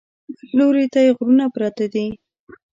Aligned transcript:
بل 0.35 0.49
لوري 0.57 0.85
ته 0.93 0.99
یې 1.05 1.11
غرونه 1.17 1.45
پراته 1.53 1.85
دي. 1.93 2.07